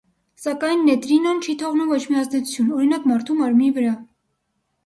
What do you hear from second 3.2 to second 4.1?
մարմնի վրա։